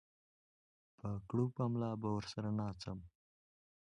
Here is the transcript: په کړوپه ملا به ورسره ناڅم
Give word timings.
په 0.97 1.09
کړوپه 1.29 1.63
ملا 1.73 1.91
به 2.01 2.09
ورسره 2.15 2.49
ناڅم 2.59 2.99